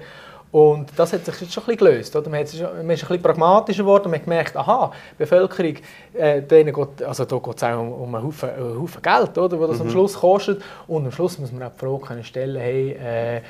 [0.53, 2.17] Und das hat sich jetzt schon ein bisschen gelöst.
[2.17, 2.29] Oder?
[2.29, 5.75] Man, ist ein bisschen pragmatischer geworden und man hat gemerkt, aha, die Bevölkerung,
[6.15, 9.39] äh, denen geht, also da geht es auch um, um einen, Haufen, einen Haufen Geld,
[9.39, 9.85] oder, was das mhm.
[9.85, 10.63] am Schluss kostet.
[10.89, 13.41] Und am Schluss muss man auch die Frage können stellen, hey, äh, äh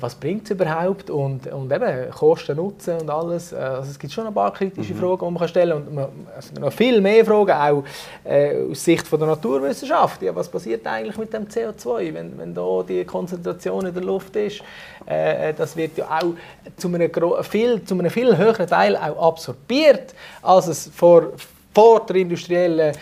[0.00, 1.10] was bringt es überhaupt?
[1.10, 3.52] Und, und eben Kosten, Nutzen und alles.
[3.52, 4.98] Also es gibt schon ein paar kritische mhm.
[4.98, 5.86] Fragen, die man stellen kann.
[5.86, 7.84] Und man, also noch viel mehr Fragen, auch
[8.24, 10.22] äh, aus Sicht von der Naturwissenschaft.
[10.22, 14.34] Ja, was passiert eigentlich mit dem CO2, wenn, wenn da die Konzentration in der Luft
[14.36, 14.62] ist?
[15.08, 16.34] Äh, äh, das wird ja auch
[16.76, 17.10] zu einem,
[17.42, 21.32] viel, zu einem viel höheren Teil auch absorbiert, als es vor,
[21.74, 22.94] vor der industriellen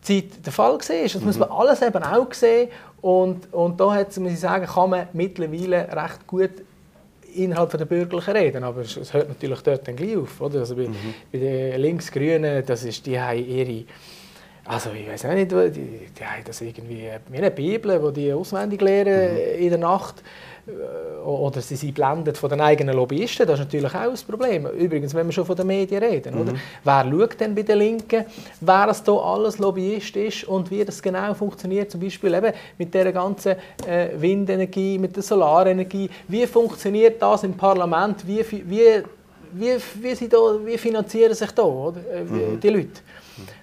[0.00, 0.78] Zeit der Fall war.
[0.78, 1.24] Das mhm.
[1.24, 2.68] muss man alles eben auch sehen.
[3.00, 6.50] Und, und da hat, muss ich sagen, kann man mittlerweile recht gut
[7.34, 10.40] innerhalb der bürgerlichen reden, aber es, es hört natürlich dort dann gleich auf.
[10.40, 10.60] Oder?
[10.60, 11.14] Also bei, mhm.
[11.32, 13.84] bei den Linksgrünen, das ist, die haben ihre
[14.64, 18.80] also ich weiß nicht, die, die haben das irgendwie wie eine Bibel, wo die auswendig
[18.80, 19.62] lernen mhm.
[19.62, 20.22] in der Nacht.
[21.24, 24.66] Oder sie sind blendet von den eigenen Lobbyisten, das ist natürlich auch ein Problem.
[24.66, 26.40] Übrigens, wenn wir schon von den Medien reden, mhm.
[26.40, 26.52] oder?
[26.84, 28.24] wer schaut denn bei den Linken,
[28.60, 32.94] wer das hier alles Lobbyist ist und wie das genau funktioniert, zum Beispiel eben mit
[32.94, 33.56] der ganzen
[33.88, 39.02] äh, Windenergie, mit der Solarenergie, wie funktioniert das im Parlament, wie, wie,
[39.52, 42.00] wie, wie, sie da, wie finanzieren sich da oder?
[42.08, 42.60] Äh, mhm.
[42.60, 43.00] die Leute.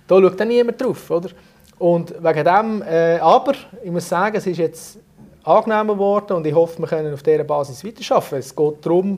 [0.08, 1.10] Da schaut dann niemand drauf.
[1.12, 1.30] Oder?
[1.78, 3.54] Und wegen dem, äh, aber
[3.84, 5.00] ich muss sagen, es ist jetzt
[5.44, 8.40] angenommen worden und ich hoffe, wir können auf dieser Basis weiterarbeiten.
[8.40, 9.18] Es geht darum,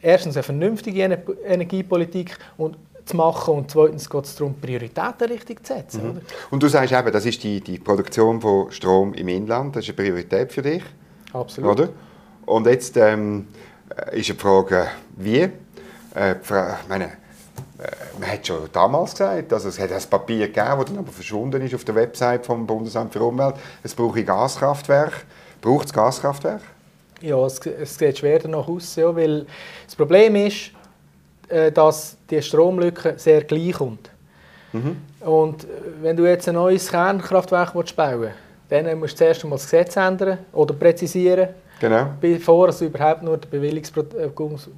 [0.00, 1.02] erstens eine vernünftige
[1.46, 6.14] Energiepolitik und zu machen und zweitens geht es darum, Prioritäten richtig zu setzen.
[6.14, 6.20] Mhm.
[6.50, 9.90] Und du sagst eben, das ist die, die Produktion von Strom im Inland, das ist
[9.90, 10.82] eine Priorität für dich.
[11.32, 11.72] Absolut.
[11.72, 11.88] Oder?
[12.46, 13.48] Und jetzt ähm,
[14.12, 15.48] ist die Frage, wie?
[16.14, 16.34] Äh,
[16.88, 17.08] meine, äh,
[18.18, 21.62] man hat schon damals gesagt, also es hat ein Papier gegeben, das dann aber verschwunden
[21.62, 23.56] ist auf der Website vom Bundesamt für Umwelt.
[23.82, 25.16] Es brauche Gaskraftwerke.
[25.60, 26.62] Braucht es Gaskraftwerk?
[27.20, 29.46] Ja, es, es sieht schwer danach aus, ja, weil
[29.86, 30.72] das Problem ist,
[31.48, 34.10] äh, dass die Stromlücke sehr gleich kommt.
[34.72, 34.96] Mhm.
[35.20, 35.66] Und äh,
[36.00, 38.34] wenn du jetzt ein neues Kernkraftwerk bauen willst,
[38.68, 41.48] dann musst du zuerst einmal das Gesetz ändern oder präzisieren,
[41.88, 42.06] genau.
[42.20, 43.50] bevor du überhaupt nur den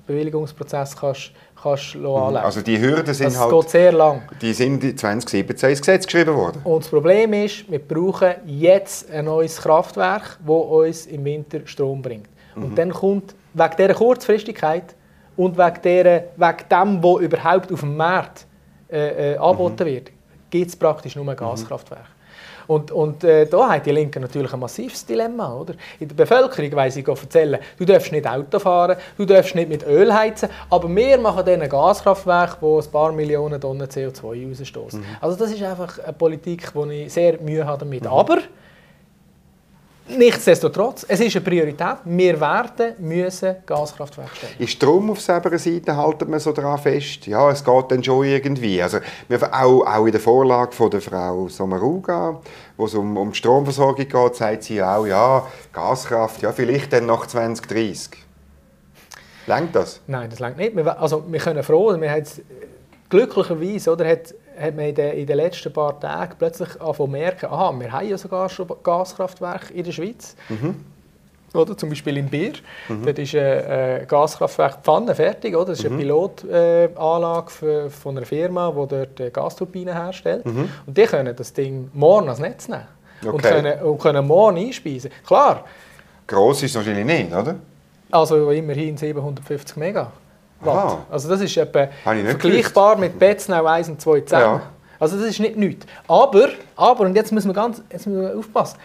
[0.07, 1.33] Bewilligungsprozess kannst
[1.64, 2.07] kannst mhm.
[2.07, 3.51] anlegen Also die Hürden sind das halt...
[3.51, 4.23] geht sehr lang.
[4.40, 6.61] Die sind 2017 ins Gesetz geschrieben worden.
[6.64, 12.03] Und das Problem ist, wir brauchen jetzt ein neues Kraftwerk, das uns im Winter Strom
[12.03, 12.29] bringt.
[12.55, 12.64] Mhm.
[12.64, 14.95] Und dann kommt, wegen dieser Kurzfristigkeit
[15.37, 18.47] und wegen, der, wegen dem, was überhaupt auf dem Markt
[18.90, 19.88] äh, äh, angeboten mhm.
[19.88, 20.11] wird,
[20.51, 22.07] gibt es praktisch nur ein Gaskraftwerk.
[22.66, 25.55] Und, und äh, da haben die Linken natürlich ein massives Dilemma.
[25.55, 25.74] Oder?
[26.00, 29.87] In der Bevölkerung weiss ich erzählen, du darfst nicht Auto fahren, du darfst nicht mit
[29.87, 35.00] Öl heizen, aber wir machen dann ein Gaskraftwerk, das ein paar Millionen Tonnen CO2 ausstoßen.
[35.00, 35.07] Mhm.
[35.20, 38.05] Also das ist einfach eine Politik, die ich sehr Mühe habe damit.
[38.05, 38.09] Mhm.
[38.09, 38.38] Aber
[40.07, 41.97] Nichtsdestotrotz, es ist eine Priorität.
[42.05, 44.53] Wir werden müssen Gaskraftwerke stellen.
[44.59, 47.27] Ist Strom auf selber Seite haltet man so daran fest?
[47.27, 48.83] Ja, es geht dann schon irgendwie.
[48.83, 48.99] Also,
[49.51, 52.38] auch, auch in der Vorlage von der Frau Sommaruga,
[52.77, 57.07] wo es um, um die Stromversorgung geht, sagt sie auch, ja, Gaskraft, ja, vielleicht dann
[57.07, 58.11] nach 2030.
[59.47, 60.01] Längt das?
[60.07, 60.77] Nein, das längt nicht.
[60.77, 62.43] Wir, also, wir können froh, wir haben jetzt
[63.09, 67.47] glücklicherweise oder, hat hat man in den, in den letzten paar Tagen plötzlich angefangen merken,
[67.47, 70.37] aha, wir haben ja sogar schon Gaskraftwerke in der Schweiz.
[70.49, 70.77] Mhm.
[71.55, 72.55] Oder zum Beispiel in Bier.
[72.88, 73.05] Mhm.
[73.05, 75.55] Dort ist ein, ein Gaskraftwerk Pfanne fertig.
[75.55, 75.67] Oder?
[75.67, 76.01] Das ist eine mhm.
[76.01, 80.45] Pilotanlage äh, von einer Firma, die dort Gasturbinen herstellt.
[80.45, 80.69] Mhm.
[80.87, 82.88] Und die können das Ding morgen ans Netz nehmen.
[83.23, 83.31] Okay.
[83.31, 85.11] Und, können, und können morgen einspeisen.
[85.25, 85.64] Klar.
[86.27, 87.57] Gross ist es wahrscheinlich nicht, oder?
[88.11, 90.11] Also immerhin 750 Mega.
[90.66, 90.98] Watt.
[91.11, 94.61] Also das ist etwa vergleichbar mit Betznau 1 und 2 zusammen.
[94.61, 94.62] Ja.
[94.98, 95.87] Also das ist nicht nichts.
[96.09, 98.79] Aber, aber, und jetzt müssen wir ganz jetzt müssen wir aufpassen,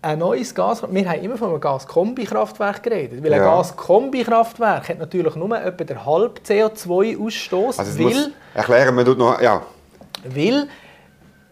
[0.00, 3.56] ein neues Gas, wir haben immer von einem Gaskombikraftwerk geredet, weil ein ja.
[3.56, 8.32] Gaskombikraftwerk hat natürlich nur etwa den halben CO2-Ausstoß, also weil...
[8.54, 9.62] Erklären wir noch, ja.
[10.24, 10.68] Weil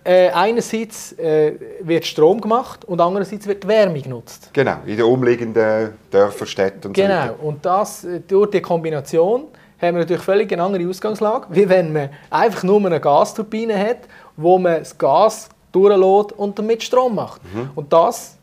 [0.06, 4.50] äh, einerseits äh, wird Strom gemacht und andererseits wird Wärme genutzt.
[4.52, 7.26] Genau, in den umliegenden Dörfern, Städten und genau.
[7.26, 9.46] so Genau, und das, äh, durch die Kombination
[9.80, 13.98] haben wir natürlich völlig eine andere Ausgangslage, wie wenn man einfach nur eine Gasturbine hat,
[14.36, 17.42] wo man das Gas durchlässt und damit Strom macht.
[17.52, 17.70] Mhm.
[17.74, 18.36] Und das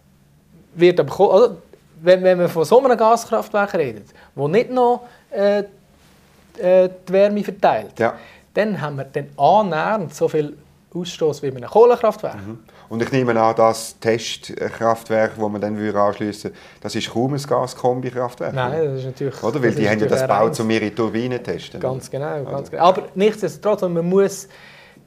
[0.76, 1.58] wird aber, also,
[2.02, 7.42] wenn, wenn man von so einem Gaskraftwerk redet, wo nicht noch äh, äh, die Wärme
[7.42, 8.16] verteilt, ja.
[8.54, 10.58] dann haben wir dann annähernd so viel
[10.94, 12.36] Ausstoß wie bei einem Kohlekraftwerk.
[12.36, 12.60] Mhm.
[12.90, 17.42] Und ich nehme an, das Testkraftwerk, das man dann anschliessen würde, das ist kaum ein
[17.42, 18.54] Gaskombikraftwerk.
[18.54, 19.44] Nein, das ist natürlich...
[19.44, 19.64] Oder?
[19.64, 21.80] Weil die haben ja das gebaut, um ihre Turbinen zu testen.
[21.80, 22.84] Ganz genau, ganz genau.
[22.84, 24.48] Aber nichtsdestotrotz, man muss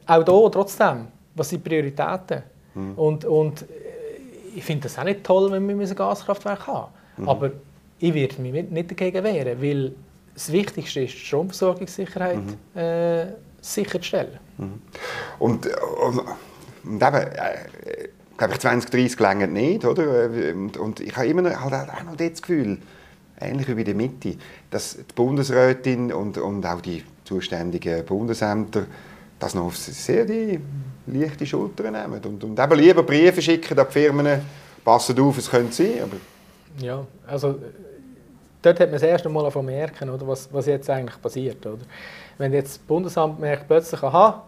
[0.06, 2.42] auch hier trotzdem, was sind Prioritäten?
[2.74, 2.92] Mhm.
[2.94, 3.64] Und, und
[4.54, 6.92] ich finde das auch nicht toll, wenn wir ein Gaskraftwerk haben.
[7.16, 7.28] Mhm.
[7.28, 7.50] Aber
[7.98, 9.92] ich werde mich nicht dagegen wehren, weil
[10.34, 12.80] das Wichtigste ist, die Stromversorgungssicherheit mhm.
[12.80, 13.26] äh,
[13.74, 14.38] sicherzustellen.
[14.58, 14.82] Mhm.
[15.38, 16.22] Und, und,
[16.84, 20.30] und eben, äh, glaube ich, 2030 länger nicht, oder?
[20.54, 22.78] Und, und ich habe immer halt auch noch das Gefühl,
[23.40, 24.36] ähnlich wie bei der Mitte,
[24.70, 28.86] dass die Bundesrätin und, und auch die zuständigen Bundesämter
[29.38, 30.58] das noch auf sehr die
[31.06, 34.40] leichte Schulter nehmen und, und eben lieber Briefe schicken an die Firmen,
[34.84, 36.16] passen auf, es könnte sein, aber...
[36.78, 37.58] Ja, also
[38.62, 41.64] dort hat man das erste Mal merken, oder, was, was jetzt eigentlich passiert.
[41.66, 41.82] Oder?
[42.38, 44.44] Wenn jetzt das Bundesamt merkt plötzlich, aha,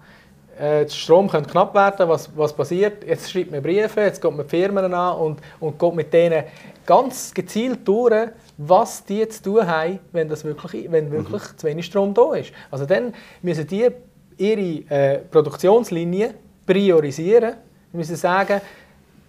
[0.58, 3.04] äh, der Strom könnte knapp werden, was, was passiert?
[3.04, 6.44] Jetzt schreibt man Briefe, jetzt geht man die Firmen an und, und geht mit denen
[6.84, 11.58] ganz gezielt durch, was die zu tun haben, wenn, das wirklich, wenn wirklich mhm.
[11.58, 12.52] zu wenig Strom da ist.
[12.70, 13.88] Also dann müssen die
[14.36, 16.34] ihre äh, Produktionslinie
[16.66, 17.54] priorisieren,
[17.92, 18.60] müssen sagen,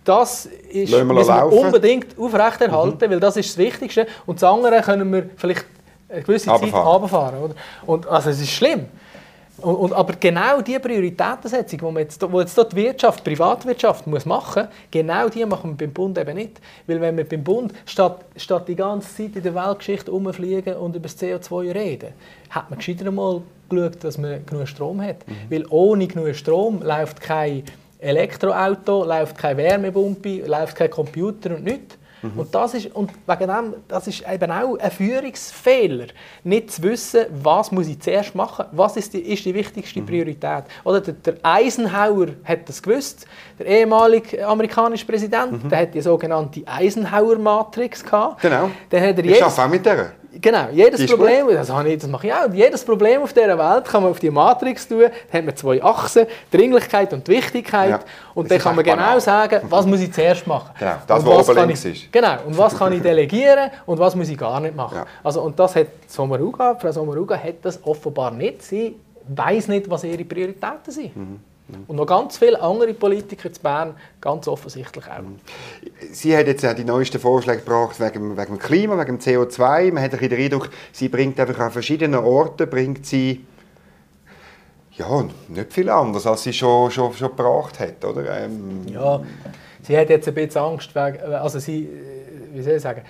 [0.10, 3.12] das ist, müssen wir unbedingt aufrechterhalten, mhm.
[3.12, 4.08] weil das ist das Wichtigste.
[4.26, 5.66] Und das andere können wir vielleicht
[6.10, 7.40] eine gewisse Zeit runterfahren.
[7.44, 7.56] Oder?
[7.86, 8.88] Und, also es ist schlimm.
[9.62, 14.26] Und, und, aber genau diese Prioritätensetzung, die jetzt, wo jetzt die Wirtschaft, die Privatwirtschaft muss
[14.26, 16.60] machen muss, genau die machen wir beim Bund eben nicht.
[16.88, 20.96] Weil wenn wir beim Bund, statt, statt die ganze Zeit in der Weltgeschichte rumfliegen und
[20.96, 22.14] über das CO2 reden,
[22.50, 25.28] hat man gescheiter mal geschaut, dass man genug Strom hat.
[25.28, 25.34] Mhm.
[25.50, 27.64] Weil ohne genug Strom läuft kein
[28.00, 31.98] Elektroauto, läuft keine Wärmepumpe, läuft kein Computer und nichts.
[32.22, 32.40] Mhm.
[32.40, 36.08] Und, das ist, und wegen dem, das ist eben auch ein Führungsfehler,
[36.44, 40.06] nicht zu wissen, was muss ich zuerst machen, was ist die, ist die wichtigste mhm.
[40.06, 40.66] Priorität.
[40.84, 43.26] Oder der, der, Eisenhower hat das gewusst,
[43.58, 45.70] der ehemalige amerikanische Präsident, mhm.
[45.70, 48.42] der hat die sogenannte Eisenhower-Matrix gehabt.
[48.42, 50.12] Genau, der hat er ich arbeite auch mit der.
[50.42, 53.86] Genau, jedes Problem, das, habe ich, das mache ich auch, jedes Problem auf dieser Welt
[53.86, 58.00] kann man auf die Matrix tun, da hat man zwei Achsen, Dringlichkeit und Wichtigkeit ja,
[58.36, 59.22] und dann kann man genau banal.
[59.22, 60.70] sagen, was muss ich zuerst machen.
[60.78, 62.12] Genau, das, was oben links ist.
[62.12, 64.98] Genau, und was kann ich delegieren und was muss ich gar nicht machen.
[64.98, 65.06] Ja.
[65.24, 68.96] Also, und das hat Sommaruga, Frau Sommaruga hat das offenbar nicht, sie
[69.28, 71.16] weiß nicht, was ihre Prioritäten sind.
[71.16, 71.40] Mhm.
[71.88, 75.24] Und noch ganz viele andere Politiker zu Bern, ganz offensichtlich auch.
[76.12, 79.94] Sie hat jetzt die neuesten Vorschläge gebracht wegen, wegen dem Klima, wegen dem CO2.
[79.94, 83.46] Man hat den Eindruck, sie bringt einfach an verschiedenen Orten, bringt sie
[85.00, 88.44] ja, nicht viel anders, als sie schon, schon, schon gebracht hat, oder?
[88.44, 89.22] Ähm, ja,
[89.82, 93.04] sie hat jetzt ein bisschen Angst, also sie, äh, wie soll ich sagen,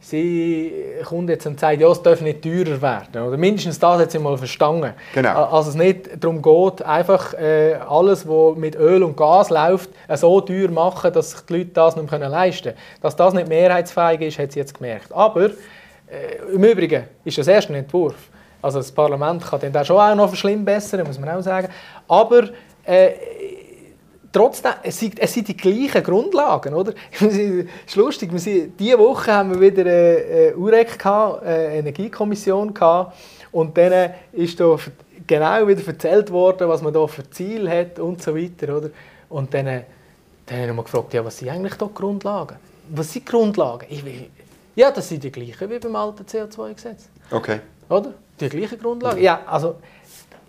[0.00, 0.72] sie
[1.04, 3.22] kommt jetzt und sagt, ja, es darf nicht teurer werden.
[3.22, 4.94] Oder mindestens das hat sie mal verstanden.
[5.14, 5.44] Genau.
[5.46, 10.16] Also es nicht darum geht, einfach äh, alles, was mit Öl und Gas läuft, äh,
[10.16, 12.76] so teuer machen, dass sich die Leute das nicht mehr leisten können.
[13.02, 15.12] Dass das nicht mehrheitsfähig ist, hat sie jetzt gemerkt.
[15.12, 18.16] Aber äh, im Übrigen ist das erst ein Entwurf.
[18.62, 21.68] Also das Parlament kann den schon auch noch verschlimmbessern, muss man auch sagen.
[22.08, 22.48] Aber
[22.84, 23.10] äh,
[24.32, 26.92] trotzdem, es sind, es sind die gleichen Grundlagen, oder?
[27.12, 32.74] Es ist lustig, wir sind, diese Woche haben wir wieder eine, UREC, gehabt, eine Energiekommission
[32.74, 33.16] gehabt,
[33.50, 34.76] und dann ist da
[35.26, 38.90] genau wieder erzählt worden, was man da für Ziel hat und so weiter, oder?
[39.28, 39.84] Und dann,
[40.46, 42.56] dann haben wir gefragt, ja, was sind eigentlich da die Grundlagen?
[42.90, 43.86] Was sind die Grundlagen?
[43.88, 44.02] Ich,
[44.74, 47.08] ja, das sind die gleichen wie beim alten CO2-Gesetz.
[47.30, 47.60] Okay.
[47.88, 48.14] Oder?
[48.40, 49.20] Die gleichen Grundlagen.
[49.20, 49.76] Ja, also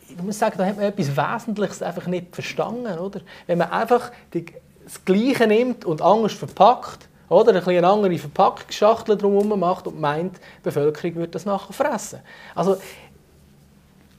[0.09, 2.97] ich muss sagen, da hat man etwas Wesentliches einfach nicht verstanden.
[2.97, 3.21] Oder?
[3.47, 4.45] Wenn man einfach die,
[4.83, 10.37] das Gleiche nimmt und anders verpackt, oder ein eine andere Verpackungsschachtel drumherum macht und meint,
[10.37, 12.19] die Bevölkerung wird das nachher fressen.
[12.55, 12.77] Also,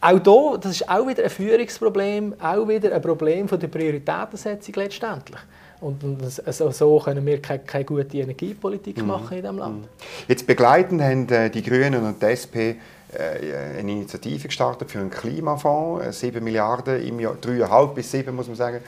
[0.01, 4.75] auch hier, das ist auch wieder ein Führungsproblem, auch wieder ein Problem von der Prioritätensetzung
[4.77, 5.41] letztendlich.
[5.81, 6.03] Und,
[6.45, 9.07] also so können wir keine, keine gute Energiepolitik mhm.
[9.07, 9.83] machen in diesem Land.
[9.83, 9.89] Mhm.
[10.29, 12.77] Jetzt begleitend haben äh, die Grünen und die SP
[13.19, 18.47] eine Initiative gestartet für einen Klimafonds, 7 äh, Milliarden im Jahr, 3,5 bis 7 muss
[18.47, 18.81] man sagen,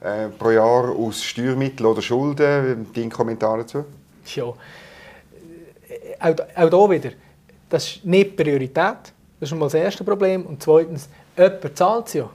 [0.00, 2.86] äh, pro Jahr aus Steuermitteln oder Schulden.
[2.94, 3.84] Dein Kommentar dazu?
[4.34, 4.44] Ja,
[6.20, 7.10] auch, auch hier wieder,
[7.68, 10.46] das ist nicht Priorität, das ist mal das erste Problem.
[10.46, 12.30] Und zweitens, jemand zahlt es ja.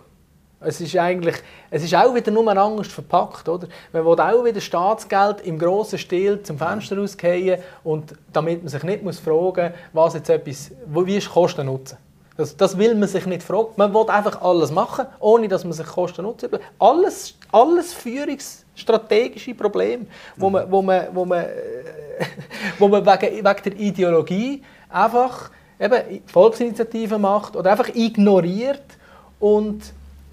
[0.65, 1.35] Es ist eigentlich,
[1.69, 3.67] es ist auch wieder nur anders verpackt, oder?
[3.93, 8.83] Man will auch wieder Staatsgeld im grossen Stil zum Fenster rausgehen und damit man sich
[8.83, 11.97] nicht muss fragen, was jetzt etwas, wie ist Kosten nutzen.
[12.37, 13.69] Das, das will man sich nicht fragen.
[13.77, 16.59] Man will einfach alles machen, ohne dass man sich Kosten nutzen will.
[16.79, 21.45] Alles, alles führungsstrategische Probleme, wo man, wo man, wo man,
[22.77, 25.49] wo man wegen, wegen der Ideologie einfach
[25.79, 28.83] eben Volksinitiativen macht oder einfach ignoriert
[29.39, 29.81] und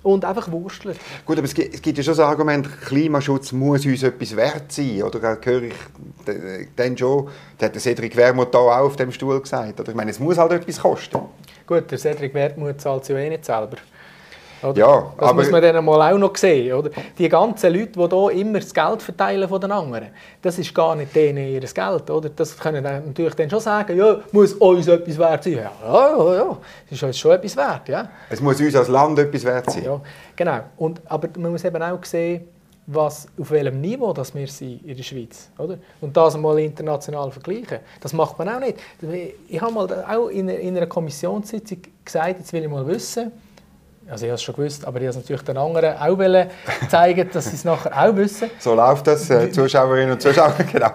[0.03, 0.99] und einfach wurstelt.
[1.25, 4.73] Gut, aber es gibt, es gibt ja schon das Argument, Klimaschutz muss uns etwas wert
[4.73, 5.03] sein.
[5.03, 5.75] Oder höre ich
[6.77, 9.79] dann schon, das hat der Cedric Wermuth auch auf dem Stuhl gesagt.
[9.81, 11.21] Oder ich meine, es muss halt etwas kosten.
[11.67, 13.77] Gut, der Cedric Wermuth zahlt es ja eh nicht selber.
[14.63, 14.79] Oder?
[14.79, 16.73] Ja, das aber- muss man dann mal auch noch sehen.
[16.73, 16.91] Oder?
[17.19, 20.09] Die ganzen Leute, die hier immer das Geld verteilen von den anderen,
[20.41, 22.11] das ist gar nicht denen ihr Geld.
[22.11, 22.29] Oder?
[22.31, 25.55] Das können dann natürlich dann schon sagen, ja, muss uns etwas wert sein.
[25.55, 26.57] Ja, ja, ja,
[26.89, 27.89] das ist uns schon etwas wert.
[27.89, 28.09] Ja.
[28.31, 29.85] Es muss uns als Land etwas wert sein.
[29.85, 30.01] Ja,
[30.37, 30.61] genau.
[30.77, 32.49] Und, aber man muss eben auch sehen,
[32.87, 35.49] was, auf welchem Niveau das wir sind in der Schweiz.
[35.57, 35.79] Oder?
[36.01, 37.79] Und das mal international vergleichen.
[38.01, 38.77] Das macht man auch nicht.
[39.49, 43.31] Ich habe mal auch in einer Kommissionssitzung gesagt, jetzt will ich mal wissen,
[44.13, 46.51] also ich habe es schon gewusst, aber ich wollte es natürlich den anderen auch wollen
[46.91, 48.51] zeigen, dass sie es nachher auch wissen.
[48.59, 50.55] So läuft das, äh, Zuschauerinnen und Zuschauer.
[50.73, 50.91] Genau.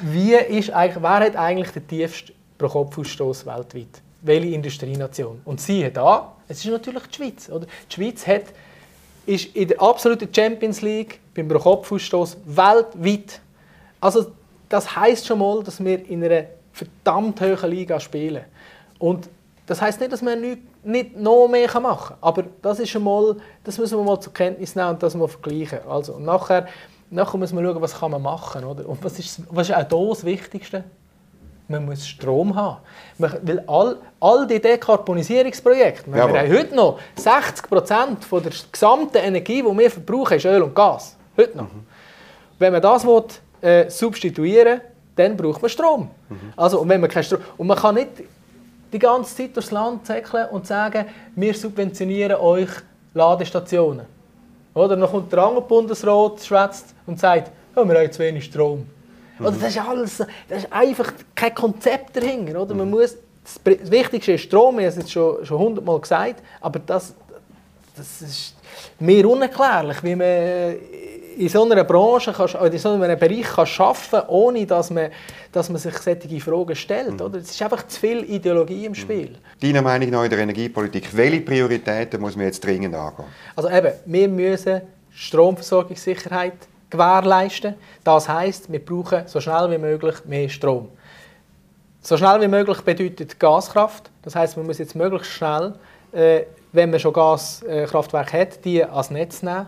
[0.00, 4.00] Wie ist eigentlich, wer hat eigentlich den tiefsten Pro-Kopf-Ausstoß weltweit?
[4.22, 5.42] Welche Industrienation?
[5.44, 7.50] Und siehe da, es ist natürlich die Schweiz.
[7.50, 7.66] Oder?
[7.66, 8.44] Die Schweiz hat,
[9.26, 13.40] ist in der absoluten Champions League beim Pro-Kopf-Ausstoß weltweit.
[14.00, 14.32] Also
[14.70, 18.44] das heißt schon mal, dass wir in einer verdammt hohen Liga spielen.
[18.98, 19.28] Und
[19.66, 22.18] das heißt nicht, dass man nicht, nicht noch mehr machen kann.
[22.20, 25.28] Aber das ist schon mal, das müssen wir mal zur Kenntnis nehmen und das mal
[25.28, 25.80] vergleichen.
[25.88, 26.68] Also und nachher,
[27.10, 28.88] nachher muss man schauen, was kann man machen, oder?
[28.88, 30.84] Und was ist, was ist auch hier das Wichtigste?
[31.68, 32.78] Man muss Strom haben.
[33.18, 39.16] Man, weil all, all die Dekarbonisierungsprojekte, wir haben heute noch 60 Prozent von der gesamten
[39.16, 41.16] Energie, die wir verbrauchen, ist Öl und Gas.
[41.36, 41.66] Heute noch.
[42.60, 43.24] Wenn man das will,
[43.60, 44.80] äh, substituieren
[45.16, 46.10] dann braucht man Strom.
[46.56, 48.10] Also, und, wenn man keinen Strom und man kann nicht
[48.92, 52.68] die ganze Zeit durchs Land zäckeln und sagen, wir subventionieren euch
[53.14, 54.06] Ladestationen.
[54.74, 58.86] Oder dann kommt der andere Bundesrat, schwätzt und sagt, ja, wir haben zu wenig Strom.
[59.40, 60.18] Oder das ist alles,
[60.48, 62.60] das ist einfach kein Konzept dahinter.
[62.62, 62.74] Oder?
[62.74, 66.00] Man muss, das Pri- das Wichtigste ist Strom, ich habe es jetzt schon, schon hundertmal
[66.00, 67.14] gesagt, aber das,
[67.96, 68.54] das ist
[68.98, 70.76] mir unerklärlich, wie man
[71.36, 75.10] in so einer Branche, kann, oder in so einem Bereich kann arbeiten ohne dass man,
[75.52, 77.20] dass man sich solche Fragen stellt.
[77.20, 77.38] Oder?
[77.38, 79.36] Es ist einfach zu viel Ideologie im Spiel.
[79.60, 83.26] Deiner Meinung nach in der Energiepolitik, welche Prioritäten muss man jetzt dringend angehen?
[83.54, 86.54] Also eben, wir müssen Stromversorgungssicherheit
[86.88, 87.74] gewährleisten.
[88.02, 90.88] Das heißt, wir brauchen so schnell wie möglich mehr Strom.
[92.00, 94.10] So schnell wie möglich bedeutet Gaskraft.
[94.22, 95.74] Das heißt, man muss jetzt möglichst schnell,
[96.12, 99.66] äh, wenn man schon Gaskraftwerke hat, die ans Netz nehmen.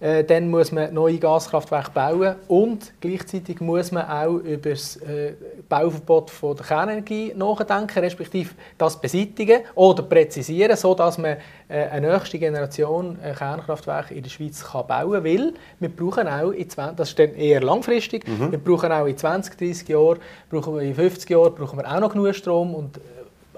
[0.00, 5.32] Äh, dann muss man neue Gaskraftwerke bauen und gleichzeitig muss man auch über das äh,
[5.68, 12.38] Bauverbot von der Kernenergie nachdenken, respektive das beseitigen oder präzisieren, sodass man äh, eine nächste
[12.38, 15.24] Generation äh, Kernkraftwerke in der Schweiz kann bauen kann.
[15.24, 19.16] Weil wir brauchen auch, in 20, das ist dann eher langfristig, wir brauchen auch in
[19.16, 22.98] 20, 30 Jahren, brauchen wir in 50 Jahren brauchen wir auch noch genug Strom und
[22.98, 23.00] äh,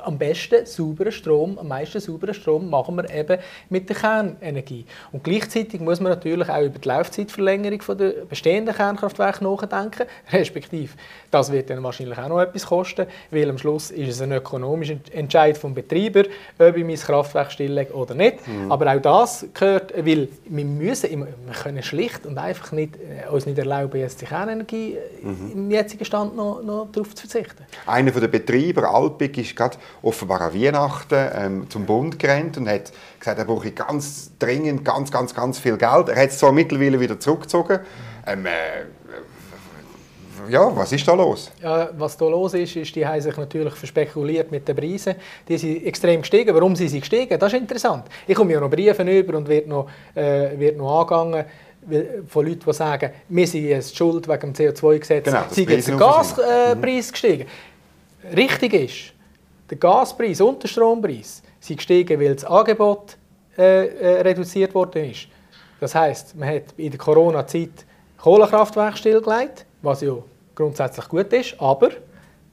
[0.04, 4.84] am besten sauberen Strom, am meisten sauberen Strom machen wir eben mit der Kernenergie.
[5.12, 10.92] Und gleichzeitig muss man natürlich auch über die Laufzeitverlängerung von der bestehenden Kernkraftwerke nachdenken, respektive
[11.30, 14.96] das wird dann wahrscheinlich auch noch etwas kosten, weil am Schluss ist es ein ökonomischer
[15.12, 16.24] Entscheid vom Betreiber,
[16.58, 18.38] ob ich mein Kraftwerk stilllege oder nicht.
[18.68, 23.46] Aber auch das gehört, weil wir müssen, wir können schlicht und einfach nicht, äh, uns
[23.46, 27.64] nicht erlauben, jetzt die Kernenergie äh, im jetzigen Stand noch, noch darauf zu verzichten.
[27.86, 32.92] Einer der Betreiber, Alpic, ist gerade offenbar an Weihnachten ähm, zum Bund gerannt und hat
[33.18, 36.08] gesagt, er brauche ganz dringend ganz, ganz, ganz viel Geld.
[36.08, 37.80] Er hat es zwar mittlerweile wieder zurückgezogen.
[38.26, 38.50] Ähm, äh,
[40.48, 41.50] ja, was ist da los?
[41.62, 45.14] Ja, was hier los ist, ist, die haben sich natürlich verspekuliert mit den Preisen.
[45.46, 46.54] Die sind extrem gestiegen.
[46.54, 47.38] Warum sind sie gestiegen?
[47.38, 48.06] Das ist interessant.
[48.26, 51.44] Ich komme ja noch Briefe über und wird noch, äh, wird noch angegangen
[52.26, 55.24] von Leuten, die sagen, wir sind jetzt schuld wegen dem CO2-Gesetz.
[55.24, 57.46] Genau, sind jetzt der Gaspreis äh, Preis gestiegen.
[58.36, 59.12] Richtig ist,
[59.70, 63.16] der Gaspreis und der Strompreis sind gestiegen, weil das Angebot
[63.56, 65.28] äh, äh, reduziert worden ist.
[65.78, 67.86] Das heißt, man hat in der Corona-Zeit
[68.18, 70.16] Kohlekraftwerke stillgelegt, was ja
[70.54, 71.90] grundsätzlich gut ist, aber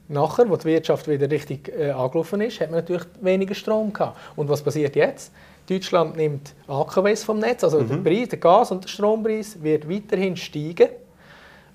[0.08, 4.16] nachher, wo die Wirtschaft wieder richtig äh, angelaufen ist, hat man natürlich weniger Strom gehabt.
[4.36, 5.32] Und was passiert jetzt?
[5.68, 10.34] Deutschland nimmt AKWs vom Netz, also der Preis, der Gas- und der Strompreis wird weiterhin
[10.34, 10.88] steigen.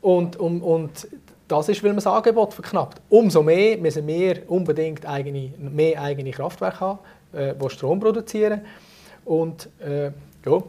[0.01, 1.08] Und, und, und
[1.53, 3.01] das ist, weil man das Angebot verknappt.
[3.09, 6.99] Umso mehr müssen wir unbedingt eigene, mehr eigene Kraftwerke haben,
[7.33, 8.61] äh, die Strom produzieren.
[9.25, 10.05] Und äh,
[10.45, 10.61] ja, äh,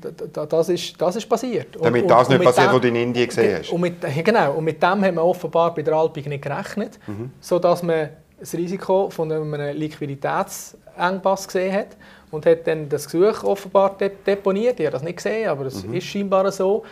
[0.00, 1.76] da- da- das ist, das ist passiert.
[1.76, 3.70] Und- Damit und- das und nicht mit passiert, dem- was du in Indien gesehen hast.
[3.72, 7.30] Und mit, genau, und mit dem haben wir offenbar bei der Alpig nicht gerechnet, Mhm.
[7.40, 11.88] sodass man das Risiko von einem Liquiditätsengpass gesehen hat
[12.30, 14.78] und hat dann das Gesuch offenbar de deponiert.
[14.80, 15.94] Ich habe das nicht gesehen, aber es Mhm.
[15.94, 16.82] ist scheinbar so.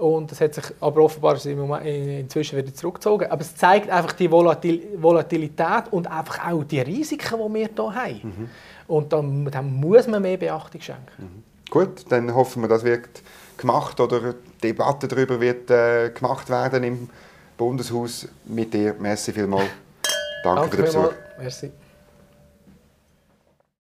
[0.00, 3.30] Und es hat sich aber offenbar inzwischen wieder zurückgezogen.
[3.30, 7.94] Aber es zeigt einfach die Volatil Volatilität und einfach auch die Risiken, die wir hier
[7.94, 8.20] haben.
[8.22, 8.48] Mhm.
[8.88, 11.44] Und dann, dann muss man mehr Beachtung schenken.
[11.68, 13.22] Gut, dann hoffen wir, das wird
[13.58, 17.10] gemacht oder die Debatte darüber wird äh, gemacht werden im
[17.58, 18.96] Bundeshaus mit dir.
[18.98, 19.68] Merci vielmals.
[20.42, 21.12] Danke, für den Besuch.
[21.38, 21.70] Merci.